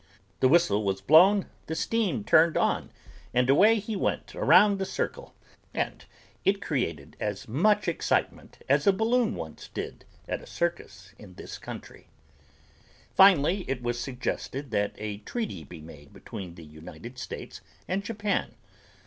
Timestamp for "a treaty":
14.97-15.63